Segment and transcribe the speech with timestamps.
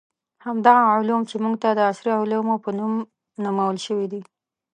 [0.45, 2.93] همدغه علوم چې موږ ته د عصري علومو په نوم
[3.43, 4.21] نومول شوي دي.